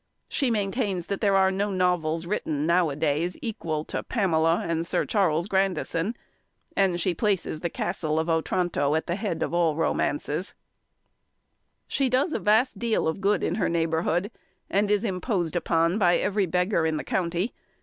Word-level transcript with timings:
She 0.27 0.49
maintains 0.49 1.05
that 1.05 1.21
there 1.21 1.35
are 1.35 1.51
no 1.51 1.69
novels 1.69 2.25
written 2.25 2.65
now 2.65 2.89
a 2.89 2.95
days 2.95 3.37
equal 3.39 3.85
to 3.85 4.01
Pamela 4.01 4.65
and 4.67 4.83
Sir 4.83 5.05
Charles 5.05 5.45
Grandison; 5.45 6.15
and 6.75 6.99
she 6.99 7.13
places 7.13 7.59
the 7.59 7.69
Castle 7.69 8.17
of 8.17 8.27
Otranto 8.27 8.95
at 8.95 9.05
the 9.05 9.13
head 9.15 9.43
of 9.43 9.53
all 9.53 9.75
romances. 9.75 10.55
[Illustration: 11.83 11.85
A 11.85 11.85
Sage 11.93 12.05
Adviser] 12.05 12.05
She 12.05 12.09
does 12.09 12.33
a 12.33 12.39
vast 12.43 12.79
deal 12.79 13.07
of 13.07 13.21
good 13.21 13.43
in 13.43 13.55
her 13.61 13.69
neighbourhood, 13.69 14.31
and 14.71 14.89
is 14.89 15.05
imposed 15.05 15.55
upon 15.55 15.99
by 15.99 16.17
every 16.17 16.47
beggar 16.47 16.87
in 16.87 16.97
the 16.97 17.03
county. 17.03 17.53